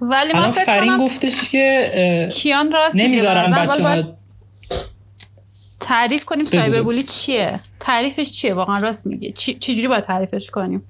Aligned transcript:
ولی 0.00 0.32
الان 0.32 0.50
فرین 0.50 0.96
گفتش 0.96 1.50
که 1.50 2.32
کیان 2.34 2.72
راست 2.72 2.96
نمی‌ذارن 2.96 3.50
بچه 3.50 3.82
ها 3.82 4.18
تعریف 5.80 6.24
کنیم 6.24 6.44
سایبر 6.44 6.82
بولی 6.82 7.02
چیه؟ 7.02 7.60
تعریفش 7.80 8.32
چیه؟ 8.32 8.54
واقعا 8.54 8.78
راست 8.78 9.06
میگه. 9.06 9.32
چجوری 9.32 9.88
باید 9.88 10.04
تعریفش 10.04 10.50
کنیم؟ 10.50 10.82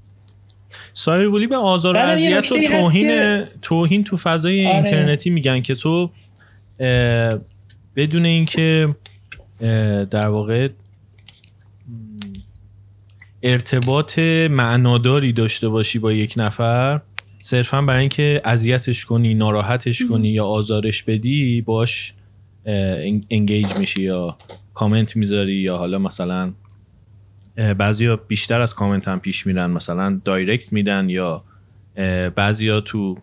سایبر 0.92 1.28
بولی 1.28 1.46
به 1.46 1.56
آزار 1.56 1.96
و 1.96 1.98
اذیت 1.98 2.52
و 2.52 2.58
توهین 2.58 3.44
توهین 3.62 4.04
تو 4.04 4.16
فضای 4.16 4.66
آره. 4.66 4.74
اینترنتی 4.76 5.30
میگن 5.30 5.62
که 5.62 5.74
تو 5.74 6.10
بدون 7.96 8.24
اینکه 8.24 8.94
در 10.10 10.28
واقع 10.28 10.68
ارتباط 13.42 14.18
معناداری 14.50 15.32
داشته 15.32 15.68
باشی 15.68 15.98
با 15.98 16.12
یک 16.12 16.34
نفر 16.36 17.00
صرفا 17.42 17.82
برای 17.82 18.00
اینکه 18.00 18.40
اذیتش 18.44 19.04
کنی 19.04 19.34
ناراحتش 19.34 20.02
کنی 20.06 20.28
یا 20.28 20.46
آزارش 20.46 21.02
بدی 21.02 21.60
باش 21.60 22.14
انگیج 23.30 23.76
میشی 23.76 24.02
یا 24.02 24.38
کامنت 24.74 25.16
می‌ذاری 25.16 25.54
یا 25.54 25.76
حالا 25.76 25.98
مثلا 25.98 26.52
بعضیا 27.78 28.16
بیشتر 28.16 28.60
از 28.60 28.74
کامنت 28.74 29.08
هم 29.08 29.20
پیش 29.20 29.46
میرن 29.46 29.70
مثلا 29.70 30.20
دایرکت 30.24 30.72
میدن 30.72 31.08
یا 31.08 31.44
بعضیا 32.34 32.80
تو 32.80 33.18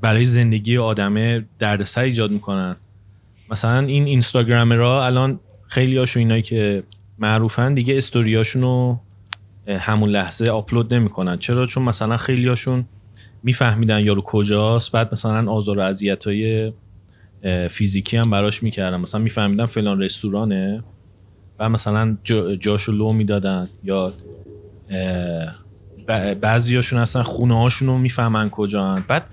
برای 0.00 0.26
زندگی 0.26 0.78
آدمه 0.78 1.44
دردسر 1.58 2.02
ایجاد 2.02 2.30
می‌کنن. 2.30 2.76
مثلا 3.50 3.86
این 3.86 4.04
اینستاگرامرها 4.04 5.06
الان 5.06 5.40
خیلی 5.66 5.96
هاشون 5.96 6.20
اینایی 6.20 6.42
که 6.42 6.82
معروفن 7.18 7.74
دیگه 7.74 7.96
استوریاشون 7.96 8.62
رو 8.62 9.00
همون 9.68 10.10
لحظه 10.10 10.48
آپلود 10.48 10.94
نمی‌کنن. 10.94 11.38
چرا؟ 11.38 11.66
چون 11.66 11.82
مثلا 11.82 12.16
خیلی 12.16 12.48
هاشون 12.48 12.84
میفهمیدن 13.42 14.00
یارو 14.00 14.22
کجاست 14.22 14.92
بعد 14.92 15.12
مثلا 15.12 15.52
آزار 15.52 15.78
و 15.78 15.80
اذیت 15.80 16.26
های 16.26 16.72
فیزیکی 17.70 18.16
هم 18.16 18.30
براش 18.30 18.62
می‌کردن. 18.62 18.96
مثلا 18.96 19.20
میفهمیدن 19.20 19.66
فلان 19.66 20.02
رستورانه 20.02 20.84
و 21.58 21.68
مثلا 21.68 22.16
جاشو 22.60 22.92
لو 22.92 23.12
می‌دادن 23.12 23.68
یا 23.84 24.12
بعضی 26.40 26.76
هاشون 26.76 26.98
اصلا 26.98 27.22
خونه 27.22 27.58
هاشون 27.58 27.88
رو 27.88 27.98
می‌فهمن 27.98 28.50
کجا 28.50 28.84
هن. 28.84 29.04
بعد 29.08 29.26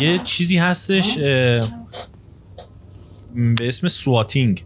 یه 0.00 0.18
چیزی 0.18 0.58
هستش 0.58 1.18
به 1.18 1.68
اسم 3.60 3.88
سواتینگ 3.88 4.64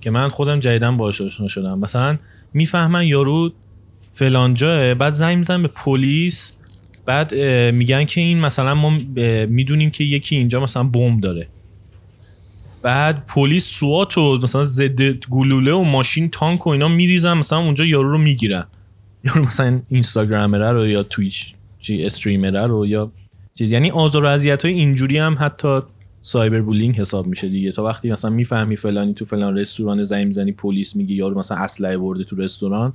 که 0.00 0.10
من 0.10 0.28
خودم 0.28 0.60
جدیدن 0.60 0.96
باهاش 0.96 1.20
آشنا 1.20 1.48
شدم. 1.48 1.78
مثلا 1.78 2.18
می‌فهمن 2.52 3.06
یارو 3.06 3.52
فلان 4.18 4.54
جاه 4.54 4.94
بعد 4.94 5.12
زنگ 5.12 5.38
می‌زنن 5.38 5.62
به 5.62 5.68
پلیس 5.68 6.52
بعد 7.06 7.34
میگن 7.74 8.04
که 8.04 8.20
این 8.20 8.38
مثلا 8.38 8.74
ما 8.74 8.98
می‌دونیم 9.48 9.90
که 9.90 10.04
یکی 10.04 10.36
اینجا 10.36 10.60
مثلا 10.60 10.82
بمب 10.82 11.20
داره. 11.20 11.48
بعد 12.82 13.26
پلیس 13.26 13.64
سوات 13.64 14.18
و 14.18 14.38
مثلا 14.38 14.62
ضد 14.62 15.02
گلوله 15.26 15.72
و 15.72 15.82
ماشین 15.82 16.30
تانک 16.30 16.66
و 16.66 16.70
اینا 16.70 16.88
میریزن 16.88 17.32
مثلا 17.32 17.58
اونجا 17.58 17.84
یارو 17.84 18.10
رو 18.10 18.18
می‌گیرن. 18.18 18.66
یارو 19.24 19.44
مثلا 19.44 19.80
اینستاگرامره 19.88 20.72
رو 20.72 20.86
یا 20.86 21.02
تویچ 21.02 21.54
چی 21.80 22.02
استریمره 22.02 22.66
رو 22.66 22.86
یا 22.86 23.12
چیز. 23.54 23.72
یعنی 23.72 23.90
آزار 23.90 24.24
و 24.24 24.26
اذیت 24.26 24.64
های 24.64 24.74
اینجوری 24.74 25.18
هم 25.18 25.36
حتی 25.40 25.78
سایبر 26.22 26.60
بولینگ 26.60 27.00
حساب 27.00 27.26
میشه 27.26 27.48
دیگه. 27.48 27.72
تا 27.72 27.84
وقتی 27.84 28.10
مثلا 28.10 28.30
می‌فهمی 28.30 28.76
فلانی 28.76 29.14
تو 29.14 29.24
فلان 29.24 29.58
رستوران 29.58 30.02
زنگ 30.02 30.26
می‌زنی 30.26 30.52
پلیس 30.52 30.96
میگی 30.96 31.14
یارو 31.14 31.38
مثلا 31.38 31.56
اسلحه 31.58 31.98
برده 31.98 32.24
تو 32.24 32.36
رستوران 32.36 32.92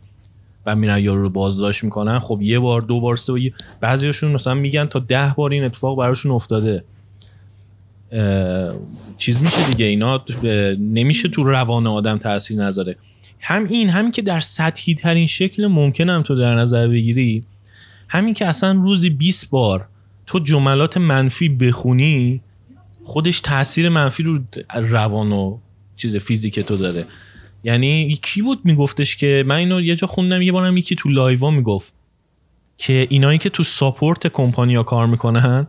و 0.66 0.76
میرن 0.76 1.00
یارو 1.00 1.22
رو 1.22 1.30
بازداشت 1.30 1.84
می‌کنن 1.84 2.20
خب 2.20 2.40
یه 2.42 2.60
بار 2.60 2.82
دو 2.82 3.00
بار 3.00 3.16
سه 3.16 3.34
بعضیاشون 3.80 4.32
مثلا 4.32 4.54
میگن 4.54 4.86
تا 4.86 5.00
ده 5.00 5.34
بار 5.38 5.52
این 5.52 5.64
اتفاق 5.64 5.98
براشون 5.98 6.32
افتاده. 6.32 6.84
چیز 9.18 9.42
میشه 9.42 9.68
دیگه 9.68 9.86
اینا 9.86 10.26
نمیشه 10.80 11.30
تو 11.30 11.44
روان 11.44 11.88
آدم 11.88 12.18
تاثیر 12.18 12.64
نذاره. 12.64 12.96
هم 13.40 13.66
این 13.66 13.90
همین 13.90 14.12
که 14.12 14.22
در 14.22 14.40
سطحی 14.40 14.96
ترین 14.96 15.28
شکل 15.28 15.68
ممکنم 15.68 16.22
تو 16.22 16.36
در 16.36 16.56
نظر 16.56 16.88
بگیری 16.88 17.42
همین 18.08 18.34
که 18.34 18.46
اصلا 18.46 18.72
روزی 18.72 19.10
20 19.10 19.50
بار 19.50 19.88
تو 20.28 20.40
جملات 20.40 20.98
منفی 20.98 21.50
بخونی 21.50 22.42
خودش 23.04 23.42
تاثیر 23.42 23.90
منفی 23.90 24.24
رو 24.24 24.40
روان 24.76 25.32
و 25.32 25.58
چیز 25.96 26.16
فیزیک 26.16 26.60
تو 26.60 26.78
داره. 26.78 27.06
یعنی 27.64 28.16
کی 28.16 28.42
بود 28.42 28.60
میگفتش 28.64 29.18
که 29.18 29.44
من 29.48 29.56
اینو 29.56 29.82
یه 29.82 29.96
جا 29.96 30.08
خوندم 30.08 30.42
یه 30.42 30.52
بارم 30.52 30.78
یکی 30.78 30.96
تو 30.96 31.10
لایوا 31.10 31.52
می‌گفت 31.52 31.94
که 32.78 33.08
اینایی 33.10 33.38
که 33.38 33.50
تو 33.50 33.64
ساپورت 33.64 34.28
کمپانیا 34.28 34.84
کار 34.84 35.08
می‌کنن 35.08 35.68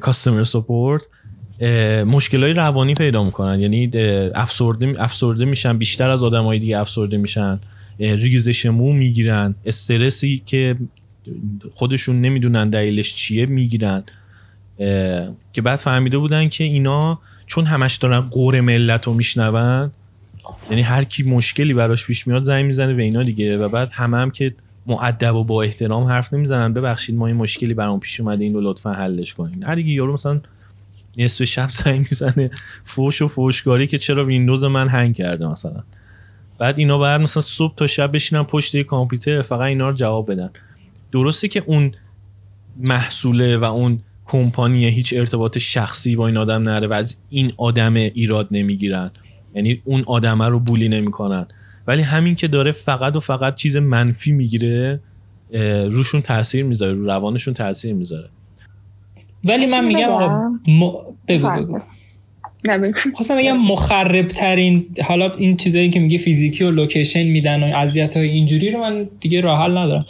کاستمر 0.00 0.44
ساپورت 0.44 1.06
های 2.32 2.52
روانی 2.52 2.94
پیدا 2.94 3.24
می‌کنن. 3.24 3.60
یعنی 3.60 3.90
افسرده 4.34 4.94
افسرده 4.98 5.44
میشن 5.44 5.78
بیشتر 5.78 6.10
از 6.10 6.22
آدمای 6.22 6.58
دیگه 6.58 6.78
افسرده 6.78 7.16
میشن 7.16 7.60
ریزش 7.98 8.66
مو 8.66 8.92
می‌گیرن 8.92 9.54
استرسی 9.66 10.42
که 10.46 10.76
خودشون 11.74 12.20
نمی‌دونن 12.20 12.70
دلیلش 12.70 13.14
چیه 13.14 13.46
می‌گیرن. 13.46 14.04
که 15.52 15.62
بعد 15.62 15.76
فهمیده 15.76 16.18
بودن 16.18 16.48
که 16.48 16.64
اینا 16.64 17.18
چون 17.46 17.64
همش 17.64 17.96
دارن 17.96 18.20
قور 18.20 18.60
ملت 18.60 19.06
رو 19.06 19.14
میشنون 19.14 19.90
یعنی 20.70 20.82
هر 20.82 21.04
کی 21.04 21.22
مشکلی 21.22 21.74
براش 21.74 22.06
پیش 22.06 22.26
میاد 22.26 22.42
زنگ 22.42 22.64
می‌زنه 22.64 22.94
به 22.94 23.02
اینا 23.02 23.22
دیگه. 23.22 23.58
و 23.58 23.68
بعد 23.68 23.90
همه 23.92 24.16
هم 24.16 24.30
که 24.30 24.54
معدب 24.86 25.34
و 25.34 25.44
با 25.44 25.62
احترام 25.62 26.04
حرف 26.04 26.32
نمی‌زنن 26.32 26.72
ببخشید 26.72 27.14
ما 27.14 27.26
این 27.26 27.36
مشکلی 27.36 27.74
برام 27.74 28.00
پیش 28.00 28.20
اومده 28.20 28.44
این 28.44 28.54
رو 28.54 28.60
لطفا 28.60 28.92
حلش 28.92 29.34
کنین 29.34 29.64
هر 29.64 29.74
دیگه 29.74 29.92
یارو 29.92 30.12
مثلا 30.12 30.40
نصف 31.16 31.44
شب 31.44 31.68
زنگ 31.70 31.98
می‌زنه 31.98 32.50
فوش 32.84 33.22
و 33.22 33.28
فوشگاری 33.28 33.86
که 33.86 33.98
چرا 33.98 34.24
ویندوز 34.24 34.64
من 34.64 34.88
هنگ 34.88 35.14
کرده 35.14 35.46
مثلا. 35.46 35.82
بعد 36.58 36.78
اینا 36.78 36.98
بعد 36.98 37.20
مثلا 37.20 37.40
صبح 37.40 37.74
تا 37.76 37.86
شب 37.86 38.12
بشینن 38.14 38.42
پشت 38.42 38.82
کامپیوتر 38.82 39.42
فقط 39.42 39.60
اینا 39.60 39.88
رو 39.88 39.94
جواب 39.94 40.32
بدن. 40.32 40.50
درسته 41.12 41.48
که 41.48 41.62
اون 41.66 41.92
محصوله 42.76 43.56
و 43.56 43.64
اون 43.64 44.00
کمپانی 44.26 44.88
هیچ 44.88 45.14
ارتباط 45.16 45.58
شخصی 45.58 46.16
با 46.16 46.26
این 46.26 46.36
آدم 46.36 46.62
نره 46.62 46.88
و 46.88 46.92
از 46.92 47.16
این 47.30 47.52
آدم 47.56 47.94
ایراد 47.94 48.48
نمی‌گیرن. 48.50 49.10
یعنی 49.54 49.82
اون 49.84 50.04
آدمه 50.06 50.48
رو 50.48 50.58
بولی 50.58 50.88
نمی‌کنن. 50.88 51.46
ولی 51.86 52.02
همین 52.02 52.34
که 52.34 52.48
داره 52.48 52.72
فقط 52.72 53.16
و 53.16 53.20
فقط 53.20 53.54
چیز 53.54 53.76
منفی 53.76 54.32
می‌گیره 54.32 55.00
روشون 55.90 56.22
تاثیر 56.22 56.64
می‌ذاره 56.64 56.92
رو 56.92 57.06
روانشون 57.06 57.54
تاثیر 57.54 57.94
می‌ذاره. 57.94 58.28
ولی 59.44 59.66
من 59.66 59.84
میگم 59.84 60.08
م... 60.68 60.90
بگو 61.28 61.48
بگو. 61.56 61.80
خواستم 63.14 63.36
بگم 63.36 63.56
مخرب 63.56 64.26
ترین 64.28 64.86
حالا 65.04 65.34
این 65.34 65.56
چیزایی 65.56 65.90
که 65.90 66.00
میگه 66.00 66.18
فیزیکی 66.18 66.64
و 66.64 66.70
لوکیشن 66.70 67.22
میدن 67.22 67.62
و 67.62 67.76
اذیت 67.76 68.16
های 68.16 68.28
اینجوری 68.28 68.70
رو 68.70 68.80
من 68.80 69.08
دیگه 69.20 69.40
راه 69.40 69.62
حل 69.62 69.78
ندارم. 69.78 70.06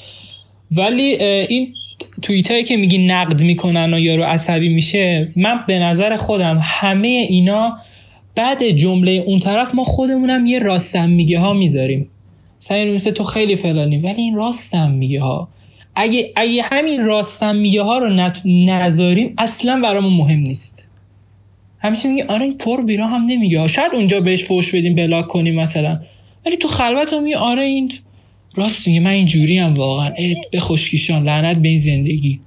ولی 0.70 1.02
این 1.02 1.74
توییت 2.22 2.50
هایی 2.50 2.64
که 2.64 2.76
میگی 2.76 3.06
نقد 3.06 3.42
می‌کنن 3.42 3.94
و 3.94 3.98
یارو 3.98 4.24
عصبی 4.24 4.68
میشه 4.68 5.28
من 5.36 5.64
به 5.66 5.78
نظر 5.78 6.16
خودم 6.16 6.58
همه 6.62 7.08
اینا 7.08 7.78
بعد 8.38 8.68
جمله 8.70 9.10
اون 9.10 9.38
طرف 9.38 9.74
ما 9.74 9.84
خودمونم 9.84 10.46
یه 10.46 10.58
راستم 10.58 11.10
میگه 11.10 11.38
ها 11.38 11.52
می‌ذاریم. 11.52 12.08
مثلا 12.62 12.84
مثل 12.84 13.10
تو 13.10 13.24
خیلی 13.24 13.56
فلانی 13.56 13.96
ولی 13.98 14.22
این 14.22 14.34
راستم 14.34 14.90
میگه 14.90 15.20
ها. 15.20 15.48
اگه, 15.94 16.32
اگه 16.36 16.62
همین 16.62 17.04
راستم 17.04 17.56
میگه 17.56 17.82
ها 17.82 17.98
رو 17.98 18.30
نذاریم 18.44 19.34
اصلا 19.38 19.80
برامون 19.80 20.12
مهم 20.12 20.38
نیست. 20.38 20.88
همیشه 21.78 22.08
میگه 22.08 22.26
آره 22.26 22.44
این 22.44 22.58
پر 22.58 22.82
بیرا 22.82 23.06
هم 23.06 23.22
نمیگه 23.22 23.66
شاید 23.66 23.92
اونجا 23.94 24.20
بهش 24.20 24.44
فوش 24.44 24.74
بدیم 24.74 24.94
بلاک 24.94 25.28
کنیم 25.28 25.54
مثلا. 25.54 26.00
ولی 26.46 26.56
تو 26.56 26.68
خلوت 26.68 27.12
هم 27.12 27.22
میگه 27.22 27.38
آره 27.38 27.62
این 27.62 27.92
راست 28.54 28.88
میگه. 28.88 29.00
من 29.00 29.10
اینجوری 29.10 29.58
هم 29.58 29.74
واقعا. 29.74 30.10
به 30.52 30.60
خشکیشان. 30.60 31.22
لعنت 31.22 31.58
به 31.58 31.68
این 31.68 31.78
زندگی. 31.78 32.40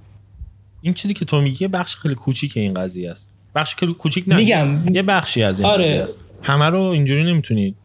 این 0.81 0.93
چیزی 0.93 1.13
که 1.13 1.25
تو 1.25 1.41
میگی 1.41 1.67
بخش 1.67 1.95
خیلی 1.95 2.15
کوچیک 2.15 2.57
این 2.57 2.73
قضیه 2.73 3.11
است. 3.11 3.40
بخش 3.55 3.75
کوچیک 3.75 4.23
نه. 4.27 4.35
میگم. 4.35 4.95
یه 4.95 5.01
بخشی 5.01 5.43
از 5.43 5.59
این 5.59 5.69
آره. 5.69 6.07
همه 6.41 6.69
رو 6.69 6.79
اینجوری 6.79 7.23
نمی‌تونی 7.23 7.75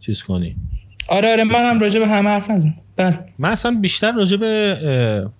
چیز 0.00 0.22
کنی. 0.22 0.56
آره 1.08 1.32
آره 1.32 1.44
من 1.44 1.70
هم 1.70 1.80
راجع 1.80 2.00
به 2.00 2.06
همه 2.06 2.30
حرف 2.30 2.50
نزن 2.50 2.74
بله. 2.96 3.18
من 3.38 3.50
اصلا 3.50 3.78
بیشتر 3.80 4.12
راجع 4.12 4.36
به 4.36 5.30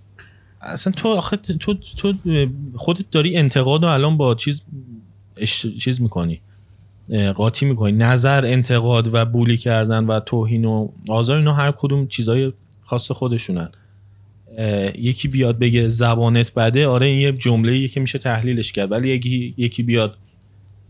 اصلا 0.60 0.92
تو 0.92 1.08
آخه 1.08 1.36
تو 1.36 1.74
تو 1.74 2.14
خودت 2.76 3.10
داری 3.10 3.36
انتقاد 3.36 3.84
و 3.84 3.86
الان 3.86 4.16
با 4.16 4.34
چیز 4.34 4.62
چیز 5.80 6.00
می‌کنی. 6.00 6.40
قاطی 7.34 7.66
می‌کنی. 7.66 7.92
نظر 7.92 8.46
انتقاد 8.46 9.14
و 9.14 9.24
بولی 9.24 9.56
کردن 9.56 10.04
و 10.04 10.20
توهین 10.20 10.64
و 10.64 10.88
آزار 11.08 11.36
اینا 11.36 11.52
هر 11.52 11.70
کدوم 11.70 12.06
چیزای 12.06 12.52
خاص 12.82 13.10
خودشونن. 13.10 13.68
یکی 14.98 15.28
بیاد 15.28 15.58
بگه 15.58 15.88
زبانت 15.88 16.54
بده 16.54 16.86
آره 16.86 17.06
این 17.06 17.18
یه 17.18 17.32
جمله 17.32 17.88
که 17.88 18.00
میشه 18.00 18.18
تحلیلش 18.18 18.72
کرد. 18.72 18.92
ولی 18.92 19.08
یکی 19.08 19.54
یکی 19.56 19.82
بیاد 19.82 20.18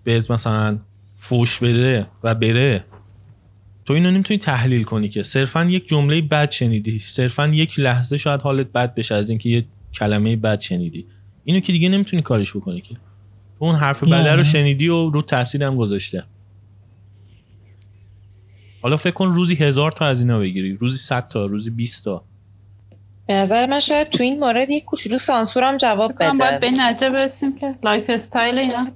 به 0.04 0.22
مثلا 0.30 0.78
فوش 1.16 1.58
بده 1.58 2.06
و 2.22 2.34
بره 2.34 2.84
تو 3.84 3.94
اینو 3.94 4.10
نمی‌تونی 4.10 4.38
تحلیل 4.38 4.82
کنی 4.82 5.08
که. 5.08 5.22
صرفا 5.22 5.64
یک 5.64 5.88
جمله 5.88 6.22
بد 6.22 6.50
شنیدی. 6.50 6.98
صرفا 6.98 7.48
یک 7.48 7.80
لحظه 7.80 8.16
شاید 8.16 8.42
حالت 8.42 8.72
بد 8.72 8.94
بشه 8.94 9.14
از 9.14 9.30
اینکه 9.30 9.48
یه 9.48 9.64
کلمه 9.94 10.36
بد 10.36 10.60
شنیدی. 10.60 11.06
اینو 11.44 11.60
که 11.60 11.72
دیگه 11.72 11.88
نمی‌تونی 11.88 12.22
کارش 12.22 12.56
بکنی 12.56 12.80
که. 12.80 12.96
اون 13.58 13.74
حرف 13.74 14.04
بده 14.04 14.32
رو 14.32 14.44
شنیدی 14.44 14.88
و 14.88 15.10
رو 15.10 15.22
تاثیر 15.22 15.64
هم 15.64 15.76
گذاشته. 15.76 16.24
حالا 18.82 18.96
فکر 18.96 19.14
کن 19.14 19.26
روزی 19.26 19.54
هزار 19.54 19.92
تا 19.92 20.06
از 20.06 20.20
اینا 20.20 20.38
بگیری. 20.38 20.72
روزی 20.72 20.98
100 20.98 21.28
تا 21.28 21.46
روزی 21.46 21.70
20 21.70 22.04
تا. 22.04 22.24
به 23.26 23.34
نظر 23.34 23.66
من 23.66 23.80
شاید 23.80 24.08
تو 24.08 24.22
این 24.22 24.40
مورد 24.40 24.70
یک 24.70 24.84
کوچولو 24.84 25.18
سانسور 25.18 25.76
جواب 25.76 26.14
بده 26.14 26.32
باید 26.32 26.60
به 26.60 26.70
نتیجه 26.70 27.10
برسیم 27.10 27.56
که 27.56 27.74
lifestyle 27.82 28.58
اینا. 28.58 28.86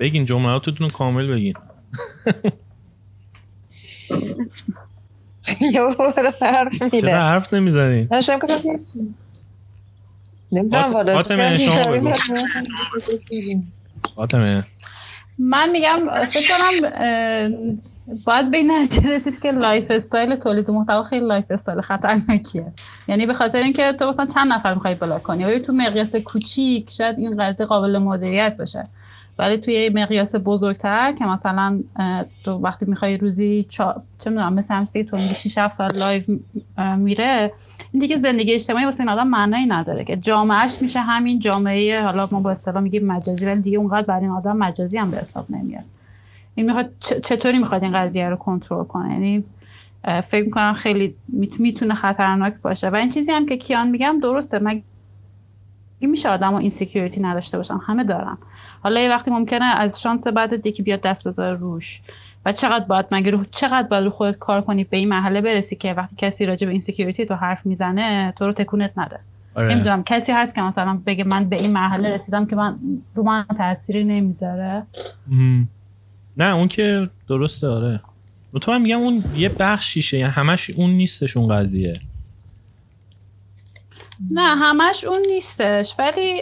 بگین 0.00 0.24
جملاتتون 0.24 0.76
رو 0.78 0.88
کامل 0.88 1.26
بگین. 1.26 1.54
حرف 6.40 6.82
میده 6.82 7.00
چرا 7.00 7.18
حرف 7.18 7.54
نمی‌زنی؟ 7.54 8.08
فاطمه 14.16 14.62
من 15.38 15.70
میگم 15.70 16.26
فکر 16.26 16.48
کنم 16.48 16.90
باید 18.26 18.50
به 18.50 18.56
این 18.56 18.70
رسید 19.04 19.40
که 19.40 19.50
lifestyle 19.50 20.34
تولید 20.34 20.70
محتوا 20.70 21.02
خیلی 21.02 21.26
lifestyle 21.26 21.80
خطرناکیه. 21.80 22.72
یعنی 23.08 23.26
به 23.26 23.34
خاطر 23.34 23.58
اینکه 23.58 23.92
تو 23.92 24.08
مثلا 24.08 24.26
چند 24.26 24.52
نفر 24.52 24.74
می‌خوای 24.74 24.94
block 24.94 25.22
کنی؟ 25.22 25.44
ولی 25.44 25.60
تو 25.60 25.72
مقیاس 25.72 26.16
کوچیک 26.16 26.90
شاید 26.90 27.18
این 27.18 27.36
قضیه 27.36 27.66
قابل 27.66 27.98
مدیریت 27.98 28.56
باشه. 28.58 28.84
ولی 29.38 29.58
توی 29.58 29.88
مقیاس 29.88 30.34
بزرگتر 30.44 31.12
که 31.12 31.24
مثلا 31.24 31.80
تو 32.44 32.50
وقتی 32.50 32.86
می‌خوای 32.86 33.16
روزی 33.16 33.66
چا... 33.68 34.02
چه 34.24 34.30
می‌دونم 34.30 34.52
مثل 34.52 34.74
همچه 34.74 35.04
تو 35.04 35.16
میگی 35.16 35.34
6 35.34 35.58
7 35.58 35.76
ساعت 35.76 35.94
live 35.94 36.22
میره. 36.96 37.52
این 37.92 38.00
دیگه 38.00 38.18
زندگی 38.18 38.54
اجتماعی 38.54 38.84
واسه 38.84 39.00
این 39.00 39.08
آدم 39.08 39.26
معنی 39.26 39.66
نداره 39.66 40.04
که 40.04 40.16
جامعهش 40.16 40.76
میشه 40.80 41.00
همین 41.00 41.38
جامعه 41.38 42.02
حالا 42.02 42.28
ما 42.30 42.40
با 42.40 42.50
اصطلاح 42.50 42.82
میگیم 42.82 43.06
مجازی 43.06 43.46
ولی 43.46 43.60
دیگه 43.60 43.78
اونقدر 43.78 44.06
برای 44.06 44.22
این 44.22 44.30
آدم 44.30 44.56
مجازی 44.56 44.98
هم 44.98 45.10
به 45.10 45.16
حساب 45.16 45.46
نمیاد. 45.50 45.84
این 46.54 46.66
می‌خواد 46.66 46.90
چطوری 47.00 47.58
می‌خواد 47.58 47.82
این 47.82 47.92
قضیه 47.92 48.28
رو 48.28 48.36
کنترل 48.36 48.84
کنه؟ 48.84 49.12
یعنی 49.12 49.44
فکر 50.20 50.44
می‌کنم 50.44 50.72
خیلی 50.72 51.14
می‌تونه 51.58 51.94
خطرناک 51.94 52.54
باشه. 52.62 52.88
و 52.88 52.94
این 52.94 53.10
چیزی 53.10 53.32
هم 53.32 53.46
که 53.46 53.56
کیان 53.56 53.88
میگم 53.88 54.20
درسته. 54.22 54.58
مگه 54.58 54.82
میشه 56.00 56.28
آدم 56.28 56.54
insecurity 56.54 57.20
نداشته 57.20 57.56
باشن 57.56 57.78
همه 57.86 58.04
دارن. 58.04 58.38
حالا 58.82 59.00
یه 59.00 59.08
وقتی 59.08 59.30
ممکنه 59.30 59.64
از 59.64 60.02
شانس 60.02 60.26
بعد 60.26 60.66
یکی 60.66 60.82
بیاد 60.82 61.00
دست 61.00 61.28
بذاره 61.28 61.58
روش. 61.58 62.00
و 62.46 62.52
چقدر 62.52 62.84
باید 62.84 63.06
مگه 63.10 63.30
رو 63.30 63.44
چقدر 63.50 63.88
باید 63.88 64.04
رو 64.04 64.10
خودت 64.10 64.38
کار 64.38 64.60
کنی 64.60 64.84
به 64.84 64.96
این 64.96 65.08
مرحله 65.08 65.40
برسی 65.40 65.76
که 65.76 65.92
وقتی 65.92 66.16
کسی 66.18 66.46
راجع 66.46 66.66
به 66.66 66.72
این 66.72 66.80
سکیوریتی 66.80 67.26
تو 67.26 67.34
حرف 67.34 67.66
می‌زنه 67.66 68.32
تو 68.36 68.46
رو 68.46 68.52
تکونت 68.52 68.92
نده. 68.96 69.18
آره. 69.54 69.74
نمی‌دونم. 69.74 70.02
کسی 70.02 70.32
هست 70.32 70.54
که 70.54 70.62
مثلا 70.62 71.00
بگه 71.06 71.24
من 71.24 71.48
به 71.48 71.56
این 71.56 71.72
مرحله 71.72 72.14
رسیدم 72.14 72.46
که 72.46 72.56
من 72.56 72.78
رو 73.14 73.22
من 73.22 73.44
تأثیری 73.58 74.04
نمی‌ذاره؟ 74.04 74.82
نه 76.36 76.54
اون 76.54 76.68
که 76.68 77.10
درسته 77.28 77.68
آره. 77.68 78.00
تو 78.60 78.72
من 78.72 78.82
میگم 78.82 78.98
اون 78.98 79.24
یه 79.36 79.48
بخشیشه 79.48 80.18
یعنی 80.18 80.32
همش 80.32 80.70
اون 80.70 80.90
نیستش 80.90 81.36
اون 81.36 81.48
قضیه. 81.48 82.00
نه 84.30 84.56
همش 84.56 85.04
اون 85.04 85.22
نیستش 85.28 85.94
ولی 85.98 86.36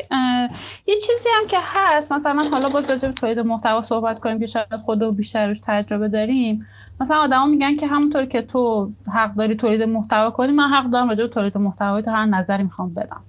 یه 0.86 0.94
چیزی 0.94 1.28
هم 1.40 1.48
که 1.48 1.56
هست 1.62 2.12
مثلا 2.12 2.48
حالا 2.52 2.68
باز 2.68 2.90
راجع 2.90 3.08
به 3.08 3.14
تولید 3.14 3.38
محتوا 3.38 3.82
صحبت 3.82 4.20
کنیم 4.20 4.40
که 4.40 4.46
شاید 4.46 4.76
خود 4.84 5.16
بیشتر 5.16 5.48
روش 5.48 5.60
تجربه 5.62 6.08
داریم. 6.08 6.66
مثلا 7.00 7.16
آدما 7.16 7.46
میگن 7.46 7.76
که 7.76 7.86
همونطور 7.86 8.26
که 8.26 8.42
تو 8.42 8.90
حق 9.12 9.34
داری 9.34 9.54
تولید 9.54 9.82
محتوا 9.82 10.30
کنی 10.30 10.52
من 10.52 10.68
حق 10.68 10.90
دارم 10.90 11.08
راجع 11.08 11.22
به 11.22 11.28
تولید 11.28 11.58
محتوا 11.58 12.00
تو 12.00 12.10
هر 12.10 12.26
نظری 12.26 12.62
می‌خوام 12.62 12.94
بدم. 12.94 13.20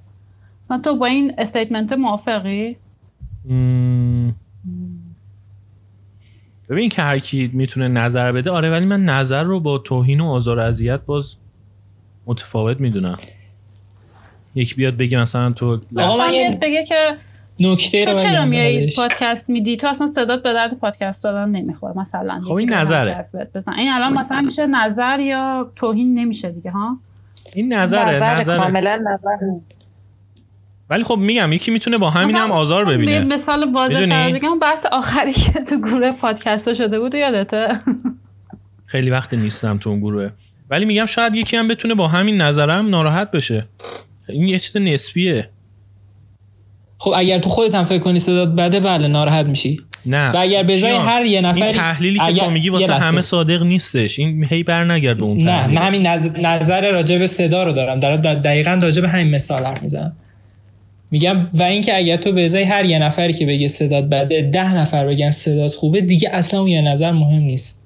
مثلا 0.63 0.77
تو 0.77 0.95
با 0.95 1.05
این 1.05 1.33
استیتمنت 1.37 1.93
موافقی؟ 1.93 2.77
ببین 6.69 6.89
که 6.89 7.01
هر 7.01 7.19
کی 7.19 7.49
می‌تونه 7.53 7.87
نظر 7.87 8.31
بده 8.31 8.51
آره 8.51 8.71
ولی 8.71 8.85
من 8.85 9.05
نظر 9.05 9.43
رو 9.43 9.59
با 9.59 9.77
توهین 9.77 10.21
و 10.21 10.25
آزار 10.25 10.59
اذیت 10.59 11.01
باز 11.01 11.35
متفاوت 12.25 12.79
می‌دونم. 12.79 13.17
یکی 14.55 14.75
بیاد 14.75 14.97
بگه 14.97 15.21
مثلا 15.21 15.51
تو 15.51 15.77
آقا 15.97 16.17
من 16.17 16.57
بگه 16.61 16.85
که 16.85 17.17
نکته 17.59 18.05
رو 18.05 18.19
چرا 18.19 18.45
میای 18.45 18.89
پادکست 18.95 19.49
میدی؟ 19.49 19.77
تو 19.77 19.87
اصلا 19.87 20.07
صدات 20.07 20.43
به 20.43 20.53
درد 20.53 20.79
پادکست 20.79 21.23
دادن 21.23 21.49
نمی‌خوره 21.49 21.97
مثلا 21.97 22.41
خب 22.41 22.51
این 22.51 22.73
نظره. 22.73 23.29
بزن. 23.55 23.73
این 23.73 23.91
الان 23.91 24.13
مثلا 24.13 24.41
میشه 24.41 24.67
نظر 24.67 25.19
یا 25.19 25.71
توهین 25.75 26.19
نمیشه 26.19 26.51
دیگه 26.51 26.71
ها؟ 26.71 26.97
این 27.53 27.73
نظره 27.73 28.15
نظر, 28.15 28.35
نظر 28.35 28.57
کاملا 28.57 28.95
نظر 28.95 29.37
ولی 30.89 31.03
خب 31.03 31.17
میگم 31.17 31.51
یکی 31.51 31.71
می‌تونه 31.71 31.97
با 31.97 32.09
همین 32.09 32.35
هم 32.35 32.51
آزار 32.51 32.85
ببینه. 32.85 33.19
مثال 33.19 33.71
واضح 33.73 34.31
بگم 34.33 34.59
بحث 34.59 34.85
آخری 34.85 35.33
که 35.33 35.51
تو 35.51 35.77
گروه 35.77 36.11
پادکست 36.11 36.73
شده 36.73 36.99
بود 36.99 37.15
یادته؟ 37.15 37.79
خیلی 38.85 39.09
وقت 39.09 39.33
نیستم 39.33 39.77
تو 39.77 39.89
اون 39.89 39.99
گروه. 39.99 40.29
ولی 40.69 40.85
میگم 40.85 41.05
شاید 41.05 41.35
یکی 41.35 41.57
هم 41.57 41.67
بتونه 41.67 41.95
با 41.95 42.07
همین 42.07 42.41
نظرم 42.41 42.89
ناراحت 42.89 43.31
بشه. 43.31 43.67
این 44.29 44.43
یه 44.43 44.59
چیز 44.59 44.77
نسبیه. 44.77 45.49
خب 46.97 47.13
اگر 47.17 47.39
تو 47.39 47.49
خودت 47.49 47.75
هم 47.75 47.83
فکر 47.83 47.99
کنی 47.99 48.19
صدات 48.19 48.51
بده 48.55 48.79
بله 48.79 49.07
ناراحت 49.07 49.45
میشی. 49.45 49.81
نه. 50.05 50.31
و 50.31 50.37
اگر 50.37 50.63
به 50.63 50.77
هر 51.05 51.25
یه 51.25 51.41
نفر 51.41 51.63
این 51.63 51.73
تحلیلی 51.73 52.19
که 52.19 52.33
تو 52.33 52.49
میگی 52.49 52.69
واسه 52.69 52.93
همه 52.93 53.21
صادق 53.21 53.63
نیستش. 53.63 54.19
این 54.19 54.45
هی 54.49 54.63
بر 54.63 54.91
نگرد 54.91 55.21
اون 55.21 55.37
نه 55.37 55.67
من 55.67 55.77
همین 55.77 56.07
نظر 56.45 56.91
راجع 56.91 57.17
به 57.17 57.27
صدا 57.27 57.63
رو 57.63 57.71
دارم. 57.71 57.99
دارم 57.99 58.21
دقیقا 58.21 58.79
راجع 58.81 59.01
به 59.01 59.09
همین 59.09 59.35
مثال 59.35 59.65
حرف 59.65 59.81
می‌زنم. 59.81 60.17
میگم 61.13 61.49
و 61.53 61.63
اینکه 61.63 61.97
اگر 61.97 62.17
تو 62.17 62.31
به 62.31 62.45
ازای 62.45 62.63
هر 62.63 62.85
یه 62.85 62.99
نفری 62.99 63.33
که 63.33 63.45
بگه 63.45 63.67
صدات 63.67 64.03
بده 64.03 64.41
ده 64.41 64.75
نفر 64.75 65.07
بگن 65.07 65.31
صدات 65.31 65.73
خوبه 65.73 66.01
دیگه 66.01 66.29
اصلا 66.29 66.59
اون 66.59 66.69
یه 66.69 66.81
نظر 66.81 67.11
مهم 67.11 67.41
نیست. 67.41 67.83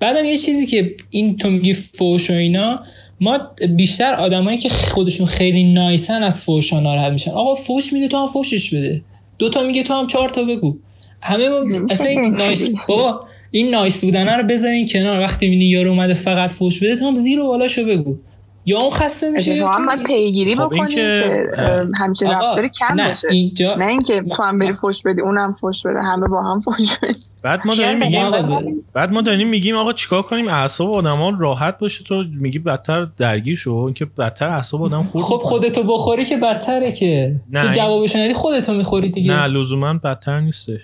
بعدم 0.00 0.24
یه 0.24 0.38
چیزی 0.38 0.66
که 0.66 0.94
این 1.10 1.36
تو 1.36 1.50
میگی 1.50 1.72
فوش 1.72 2.30
و 2.30 2.32
اینا 2.32 2.80
ما 3.20 3.38
بیشتر 3.76 4.14
آدمایی 4.14 4.58
که 4.58 4.68
خودشون 4.68 5.26
خیلی 5.26 5.64
نایسن 5.64 6.22
از 6.22 6.40
فوش 6.40 6.72
ناراحت 6.72 7.12
میشن. 7.12 7.30
آقا 7.30 7.54
فوش 7.54 7.92
میده 7.92 8.08
تو 8.08 8.16
هم 8.16 8.28
فوشش 8.28 8.74
بده. 8.74 9.02
دو 9.38 9.48
تا 9.48 9.62
میگه 9.62 9.82
تو 9.82 9.94
هم 9.94 10.06
چهار 10.06 10.28
تا 10.28 10.44
بگو. 10.44 10.76
همه 11.20 11.48
ما 11.48 11.86
اصلا 11.90 12.06
این 12.06 12.34
نایس 12.34 12.72
بابا 12.88 13.26
این 13.50 13.70
نایس 13.70 14.04
بودن 14.04 14.28
رو 14.28 14.46
بذارین 14.46 14.88
کنار. 14.88 15.20
وقتی 15.20 15.46
می‌بینی 15.46 15.64
یارو 15.64 15.90
اومده 15.90 16.14
فقط 16.14 16.50
فوش 16.50 16.82
بده 16.82 16.96
تو 16.96 17.06
هم 17.06 17.14
زیر 17.14 17.40
و 17.40 17.46
بالاشو 17.46 17.86
بگو. 17.86 18.16
یا 18.64 18.80
اون 18.80 18.90
خسته 18.90 19.30
میشه 19.30 19.64
باید 19.64 20.02
پیگیری 20.06 20.56
خب 20.56 20.64
بکنی 20.64 20.94
که, 20.94 21.46
همچین 21.94 22.30
رفتاری 22.30 22.68
کم 22.68 22.94
نه 22.94 23.10
بشه. 23.10 23.28
اینجا... 23.30 23.74
نه 23.74 23.86
اینکه 23.86 24.22
تو 24.36 24.42
هم 24.42 24.58
بری 24.58 24.72
فوش 24.72 25.02
بدی 25.02 25.20
اونم 25.20 25.56
فوش 25.60 25.86
بده 25.86 26.02
همه 26.02 26.28
با 26.28 26.42
هم 26.42 26.60
فوش 26.60 26.98
بده 26.98 27.14
بعد 27.42 27.60
ما 27.66 27.74
داریم 27.74 27.98
میگیم 27.98 28.84
بعد 28.92 29.12
ما 29.12 29.22
داریم 29.22 29.48
میگیم 29.48 29.76
آقا 29.76 29.92
چیکار 29.92 30.22
کنیم؟ 30.22 30.48
اعصاب 30.48 30.92
آدما 30.92 31.30
راحت 31.38 31.78
باشه. 31.78 32.04
تو 32.04 32.24
میگی 32.40 32.58
بدتر 32.58 33.04
درگیر 33.16 33.56
شو 33.56 33.74
اینکه 33.74 34.04
بدتر 34.04 34.48
اعصاب 34.48 34.82
آدم 34.82 35.02
خورد. 35.02 35.24
خب 35.24 35.40
خودتو 35.42 35.82
بخوری 35.82 36.24
که 36.24 36.36
بدتره 36.36 36.92
که. 36.92 37.40
نه 37.50 37.60
تو 37.60 37.68
جوابش 37.68 38.16
ندی 38.16 38.34
خودتو 38.34 38.74
می‌خوری 38.74 39.08
دیگه. 39.08 39.32
نه 39.32 39.46
لزوما 39.46 39.94
بدتر 39.94 40.40
نیستش. 40.40 40.80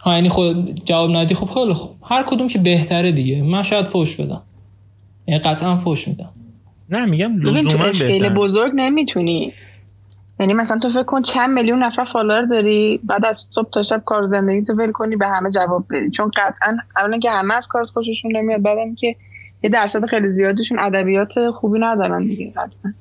ها 0.00 0.14
یعنی 0.14 0.28
خود 0.28 0.84
جواب 0.84 1.16
ندی 1.16 1.34
خب 1.34 1.48
خیلی 1.54 1.74
خب 1.74 1.90
هر 2.02 2.22
کدوم 2.22 2.48
که 2.48 2.58
بهتره 2.58 3.12
دیگه. 3.12 3.42
من 3.42 3.62
شاید 3.62 3.86
فوش 3.86 4.16
بدم. 4.16 4.42
قطعا 5.38 5.76
فوش 5.76 6.08
میدم. 6.08 6.28
نه 6.90 7.06
میگم 7.06 7.38
لزوما 7.38 7.90
تو 7.92 8.34
بزرگ 8.34 8.72
نمی‌تونی. 8.74 9.52
یعنی 10.40 10.54
مثلا 10.54 10.78
تو 10.78 10.88
فکر 10.88 11.02
کن 11.02 11.22
چند 11.22 11.50
میلیون 11.50 11.82
نفر 11.82 12.04
فالوور 12.04 12.42
داری 12.42 13.00
بعد 13.04 13.26
از 13.26 13.46
صبح 13.50 13.70
تا 13.70 13.82
شب 13.82 14.02
کار 14.06 14.28
زندگی 14.28 14.62
تو 14.62 14.72
ول 14.72 14.92
کنی 14.92 15.16
به 15.16 15.26
همه 15.26 15.50
جواب 15.50 15.84
بدی. 15.90 16.10
چون 16.10 16.30
قطعا 16.36 16.76
اولا 16.96 17.18
که 17.18 17.30
همه 17.30 17.54
از 17.54 17.68
کارت 17.68 17.90
خوششون 17.90 18.36
نمیاد 18.36 18.62
بعدم 18.62 18.94
که 18.94 19.16
یه 19.62 19.70
درصد 19.70 20.06
خیلی 20.06 20.30
زیادشون 20.30 20.78
ادبیات 20.80 21.50
خوبی 21.50 21.78
ندارن 21.78 22.26
دیگه 22.26 22.50
قطعا. 22.50 22.92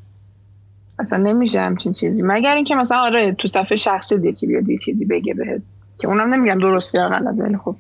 اصلا 1.00 1.20
نمیشه 1.20 1.62
همچین 1.62 1.92
چیزی. 1.92 2.24
مگر 2.26 2.56
اینکه 2.56 2.76
مثلا 2.76 2.98
آره 2.98 3.32
تو 3.32 3.48
صفحه 3.48 3.76
شخصی 3.76 4.16
یکی 4.24 4.48
بیاد 4.48 4.70
یه 4.70 4.78
چیزی 4.78 5.06
بگه 5.06 5.34
بهت 5.34 5.62
که 5.98 6.08
اونم 6.08 6.34
نمیگم 6.34 6.60
درستی 6.60 6.98
یا 6.98 7.10
غلط 7.10 7.36
ولی 7.38 7.58
خب 7.58 7.76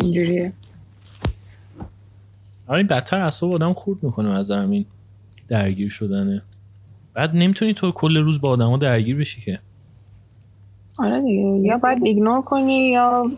اینجوریه. 0.00 0.52
آره 2.66 2.78
این 2.78 2.86
بدتر 2.86 3.20
اصاب 3.20 3.52
آدم 3.52 3.72
خورد 3.72 4.02
می‌کنه 4.02 4.30
از 4.30 4.50
این 4.50 4.84
درگیر 5.48 5.88
شدنه. 5.88 6.42
بعد 7.14 7.36
نمی‌تونی 7.36 7.74
تو 7.74 7.92
کل 7.92 8.16
روز 8.16 8.40
با 8.40 8.48
آدما 8.48 8.76
درگیر 8.76 9.16
بشی 9.16 9.40
که. 9.40 9.58
آره 10.98 11.20
دیگه 11.20 11.42
یا 11.42 11.78
باید 11.78 11.98
ایگنور 12.04 12.42
کنی 12.42 12.88
یا 12.88 13.30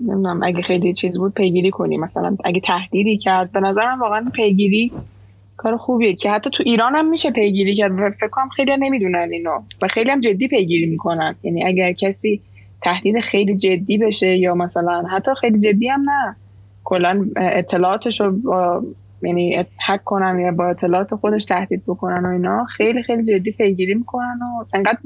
نمی‌دونم 0.00 0.42
اگه 0.42 0.62
خیلی 0.62 0.92
چیز 0.92 1.18
بود 1.18 1.34
پیگیری 1.34 1.70
کنی. 1.70 1.96
مثلا 1.96 2.36
اگه 2.44 2.60
تهدیدی 2.60 3.16
کرد 3.18 3.52
به 3.52 3.60
نظرم 3.60 4.00
واقعا 4.00 4.30
پیگیری 4.32 4.92
کار 5.56 5.76
خوبیه 5.76 6.14
که 6.14 6.30
حتی 6.30 6.50
تو 6.50 6.62
ایران 6.66 6.94
هم 6.94 7.10
میشه 7.10 7.30
پیگیری 7.30 7.76
کرد. 7.76 7.92
و 7.92 8.10
فکر 8.10 8.28
کنم 8.28 8.48
خیلی 8.48 8.76
نمی‌دونن 8.76 9.28
اینو. 9.32 9.60
و 9.82 9.88
خیلی 9.88 10.10
هم 10.10 10.20
جدی 10.20 10.48
پیگیری 10.48 10.86
می‌کنن. 10.86 11.34
یعنی 11.42 11.64
اگر 11.64 11.92
کسی 11.92 12.40
تهدید 12.82 13.20
خیلی 13.20 13.56
جدی 13.56 13.98
بشه 13.98 14.38
یا 14.38 14.54
مثلا 14.54 15.04
حتی 15.10 15.30
خیلی 15.40 15.60
جدی 15.60 15.88
هم 15.88 16.00
نه. 16.10 16.36
کلا 16.90 17.26
اطلاعاتش 17.36 18.20
رو 18.20 18.34
یعنی 19.22 19.64
حک 19.88 20.04
کنن 20.04 20.38
یا 20.38 20.52
با 20.52 20.66
اطلاعات 20.66 21.14
خودش 21.14 21.44
تهدید 21.44 21.82
بکنن 21.86 22.26
و 22.26 22.28
اینا 22.28 22.64
خیلی 22.64 23.02
خیلی 23.02 23.38
جدی 23.38 23.52
پیگیری 23.52 23.94
می‌کنن 23.94 24.38
و 24.42 24.64
انقدر 24.74 24.98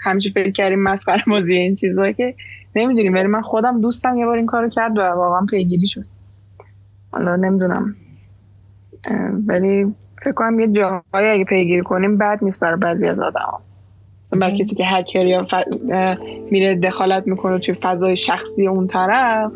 همیشه 0.00 0.30
فکر 0.30 0.50
کردیم 0.50 0.82
مسخره 0.82 1.22
بازی 1.26 1.54
این 1.54 1.74
چیزایی 1.74 2.14
که 2.14 2.34
نمی‌دونیم. 2.76 3.14
ولی 3.14 3.26
من 3.26 3.42
خودم 3.42 3.80
دوستم 3.80 4.18
یه 4.18 4.26
بار 4.26 4.36
این 4.36 4.46
کارو 4.46 4.68
کرد 4.68 4.98
و 4.98 5.00
واقعا 5.00 5.46
پیگیری 5.50 5.86
شد. 5.86 6.04
حالا 7.12 7.36
نمی‌دونم. 7.36 7.96
ولی 9.46 9.94
فکر 10.22 10.32
کنم 10.32 10.60
یه 10.60 10.68
جاهایی 10.68 11.28
اگه 11.28 11.44
پیگیری 11.44 11.82
کنیم 11.82 12.18
بد 12.18 12.38
نیست 12.42 12.60
برای 12.60 12.78
بعضی 12.80 13.08
از 13.08 13.18
آدم 13.18 13.60
مثلا 14.26 14.38
برای 14.38 14.58
کسی 14.58 14.76
که 14.76 14.84
هکر 14.86 15.26
یا 15.26 15.46
میره 16.50 16.74
دخالت 16.74 17.26
می‌کنه 17.26 17.58
توی 17.58 17.74
فضای 17.74 18.16
شخصی 18.16 18.66
اون 18.66 18.86
طرف 18.86 19.52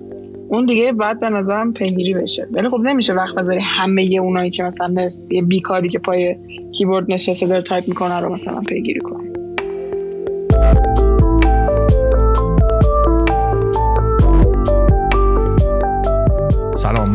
اون 0.49 0.67
دیگه 0.67 0.93
باید 0.93 1.21
به 1.21 1.29
نظرم 1.29 1.73
پیگیری 1.73 2.15
بشه. 2.15 2.49
ولی 2.53 2.69
خب 2.69 2.81
نمیشه 2.81 3.13
وقت 3.13 3.35
بذاری 3.35 3.61
همه 3.61 4.19
اونایی 4.23 4.51
که 4.51 4.63
مثلا 4.63 5.09
یه 5.31 5.43
بیکاری 5.43 5.89
که 5.89 5.99
پای 5.99 6.37
کیبورد 6.73 7.07
نشسته 7.09 7.47
داره 7.47 7.63
تایپ 7.63 7.89
می‌کنه 7.89 8.21
رو 8.21 8.33
مثلا 8.33 8.61
پیگیری 8.61 9.01
کنه. 9.01 9.38